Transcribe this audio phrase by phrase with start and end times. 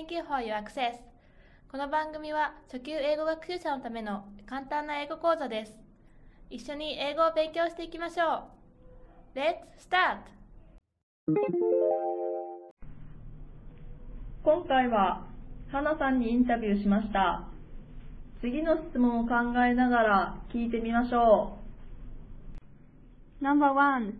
[0.00, 0.96] Thank you for your access.
[1.70, 5.72] この番組は初級英語学習者のための簡単な英語講座です。
[6.48, 8.48] 一緒に英語を勉強していきましょ
[9.34, 9.38] う。
[9.38, 10.20] Let's start!
[14.42, 15.26] 今回は
[15.70, 17.46] 花さんにインタビューしました
[18.40, 21.58] 次の質問を考えながら聞いてみましょ
[23.42, 24.14] う Number one,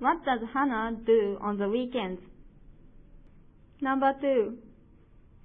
[0.00, 2.18] what does Hannah do on the weekends?
[3.82, 4.56] Number two,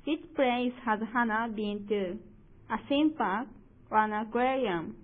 [0.05, 2.17] which place has Hannah been to?
[2.73, 3.47] A theme park
[3.89, 4.95] or an aquarium?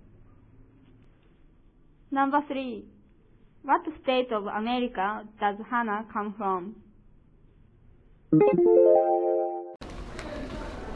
[2.10, 2.84] Number three,
[3.62, 6.76] what state of America does Hannah come from?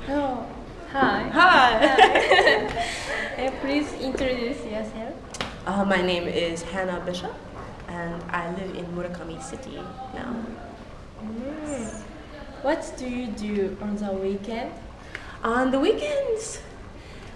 [0.07, 0.47] Hello.
[0.91, 1.29] Hi.
[1.33, 1.87] Hi.
[3.47, 5.15] Uh, please introduce yourself.
[5.67, 7.35] uh, my name is Hannah Bishop,
[7.89, 9.81] and I live in Murakami City
[10.15, 10.35] now.
[12.63, 14.73] What do you do on the weekend?
[15.43, 16.61] On the weekends,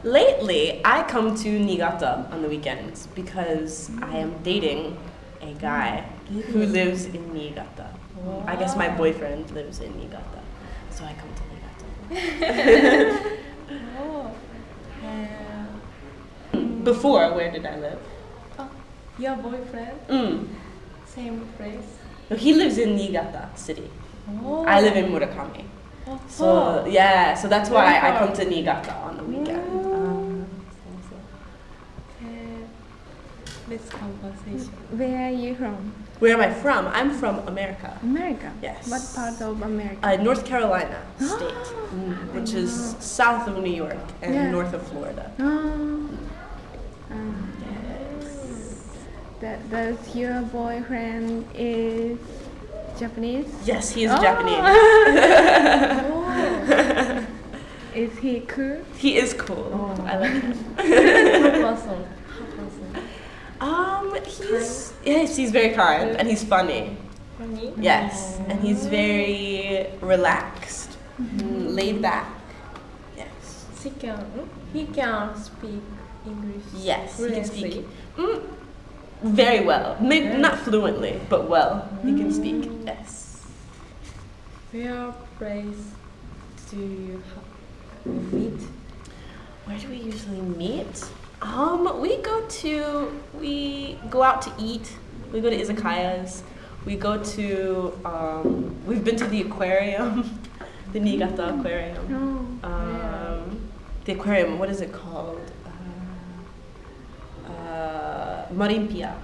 [0.05, 4.97] lately, I come to Niigata on the weekends because I am dating
[5.43, 6.05] a guy
[6.53, 7.91] who lives in Niigata.
[8.47, 10.41] I guess my boyfriend lives in Niigata,
[10.91, 11.43] so I come to
[12.15, 13.33] Niigata.
[13.99, 14.31] Oh.
[15.03, 17.99] Uh, Before, where did I live?
[18.61, 18.71] oh,
[19.19, 19.99] your boyfriend?
[20.09, 20.47] Mm.
[21.05, 21.99] Same place?
[22.31, 23.91] No, he lives in Niigata City.
[24.29, 24.65] Oh.
[24.67, 25.65] I live in Murakami.
[26.07, 26.21] Oh.
[26.29, 29.87] So yeah, so that's why Very I come to Niigata on the weekend.
[29.87, 30.47] Um,
[32.23, 32.27] Uh,
[33.69, 34.73] let's conversation.
[34.91, 35.93] Where are you from?
[36.19, 36.87] where am I from?
[36.89, 37.99] I'm from America.
[38.03, 38.51] America.
[38.63, 38.89] Yes.
[38.89, 39.99] What part of America?
[40.03, 44.51] Uh, North Carolina State, mm, which is south of New York and Yeah.
[44.51, 45.31] north of Florida.
[45.39, 46.09] oh.
[47.11, 47.53] Um,
[49.41, 52.19] that, does your boyfriend is
[52.99, 53.47] Japanese?
[53.65, 54.21] Yes, he is Oh.
[54.23, 54.63] Japanese.
[57.97, 58.85] Is he cool?
[58.99, 59.71] He is cool.
[59.73, 60.05] Oh.
[60.05, 60.53] I like him.
[60.77, 62.05] How person?
[63.59, 66.95] Um, he's yes, he's very kind and he's funny.
[67.39, 67.73] Funny?
[67.81, 72.29] Yes, and he's very relaxed, mm, laid back.
[73.17, 73.65] Yes.
[73.83, 74.21] He can,
[74.75, 75.81] he can speak
[76.27, 76.65] English.
[76.77, 77.87] Yes, he can speak
[78.19, 78.43] mm,
[79.23, 79.97] very well.
[80.01, 80.37] Maybe Yeah.
[80.39, 81.89] not fluently, but well.
[82.05, 82.71] He can speak.
[82.85, 83.43] Yes.
[84.73, 85.93] Where place
[86.71, 87.23] do you
[88.05, 88.61] meet?
[89.65, 91.05] Where do we usually meet?
[91.43, 93.11] Um, we go to
[93.41, 94.97] we go out to eat.
[95.33, 96.43] We go to izakayas.
[96.85, 100.41] We go to um, we've been to the aquarium,
[100.93, 102.61] the Niigata Aquarium.
[102.63, 102.69] Oh.
[102.69, 103.69] Um,
[104.05, 104.59] the aquarium.
[104.59, 105.41] What is it called?
[108.53, 109.15] Marinepia.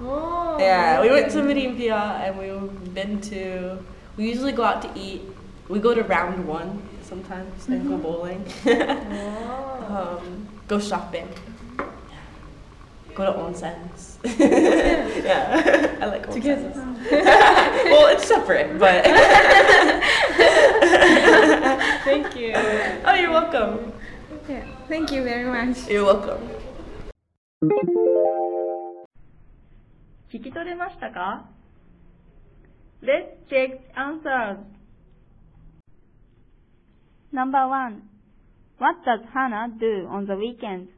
[0.00, 0.56] Oh.
[0.58, 3.78] Yeah, we went to Marinepia and we've been to.
[4.16, 5.22] We usually go out to eat.
[5.68, 8.44] We go to round one sometimes and go bowling.
[8.66, 10.18] Oh.
[10.20, 11.28] um, go shopping.
[13.14, 14.16] Go to onsens.
[14.38, 16.70] yeah, I like Together.
[16.70, 17.10] onsens.
[17.84, 19.04] well, it's separate, but.
[22.04, 22.52] Thank you.
[22.56, 23.92] oh, you're welcome.
[24.48, 24.64] Yeah.
[24.88, 25.88] Thank you very much.
[25.88, 26.48] You're welcome.
[30.31, 31.49] う聞き取れましたか
[33.01, 34.57] Let's check answers
[37.31, 38.03] Number one,
[38.77, 40.89] what does Hannah do on the weekends?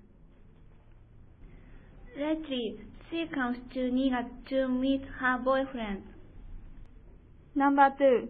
[2.15, 6.03] Lately, she comes to Niigata to meet her boyfriend.
[7.55, 8.29] Number two,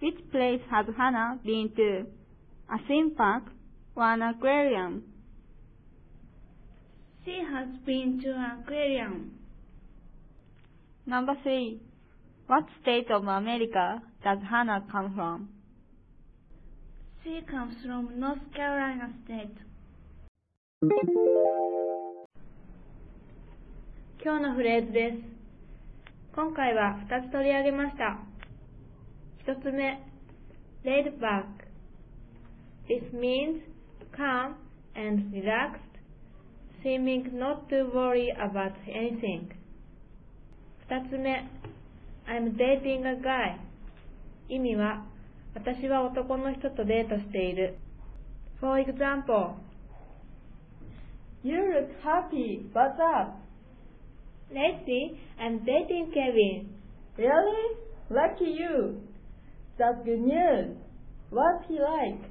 [0.00, 2.06] which place has Hannah been to?
[2.72, 3.44] A theme park
[3.94, 5.02] or an aquarium?
[7.24, 9.32] She has been to an aquarium.
[11.06, 11.80] Number three,
[12.46, 15.48] what state of America does Hannah come from?
[17.24, 19.56] She comes from North Carolina State.
[24.22, 25.18] 今日のフレーズです。
[26.34, 28.18] 今回は2つ取り上げました。
[29.46, 30.00] 1つ目、
[30.84, 31.44] laid back.
[32.88, 33.60] This means
[34.16, 34.54] calm
[34.94, 35.80] and relaxed,
[36.82, 39.50] seeming not to worry about anything.
[40.92, 41.48] 2つ目、
[42.26, 43.58] I'm dating a guy.
[44.48, 45.04] 意味は、
[45.54, 47.78] 私は男の人とデートしている。
[48.60, 49.54] For example,
[51.42, 52.68] You look happy.
[52.74, 53.48] What's up?
[54.50, 56.68] lately I'm dating Kevin.
[57.16, 57.76] Really?
[58.10, 59.00] Lucky you.
[59.78, 60.76] That's good news.
[61.30, 62.22] What's he like?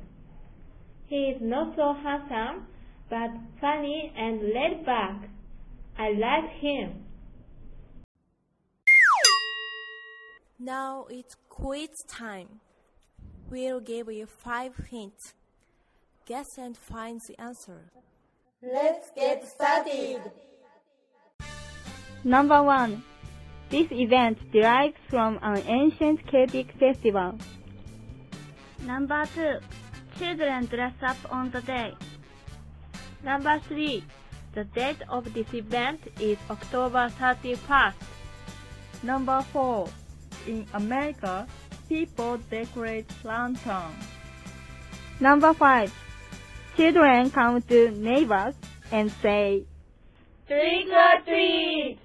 [1.08, 2.68] He is not so handsome,
[3.10, 3.30] but
[3.62, 5.30] funny and laid back.
[5.98, 7.01] I like him.
[10.65, 12.61] Now it's quiz time.
[13.51, 15.35] We'll give you five hints.
[16.25, 17.91] Guess and find the answer.
[18.63, 20.21] Let's get started.
[22.23, 23.03] Number 1.
[23.71, 27.37] This event derives from an ancient Celtic festival.
[28.87, 29.59] Number 2.
[30.17, 31.93] Children dress up on the day.
[33.25, 34.05] Number 3.
[34.53, 37.95] The date of this event is October 31st.
[39.03, 39.89] Number 4.
[40.47, 41.47] In America,
[41.89, 44.05] people decorate lanterns.
[45.21, 45.93] Number 5.
[46.77, 48.55] Children come to neighbors
[48.91, 49.65] and say,
[50.49, 51.99] Trick or treat!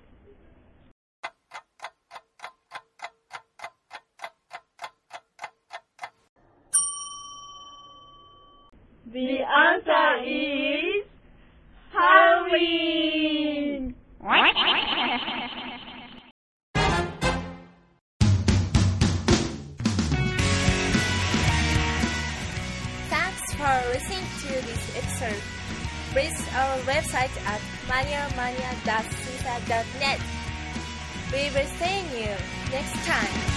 [9.12, 11.06] The answer is
[11.92, 13.47] Halloween!
[25.22, 25.42] Episode.
[26.14, 30.20] Visit our website at maniamania.caesar.net.
[31.32, 32.36] We will see you
[32.72, 33.57] next time.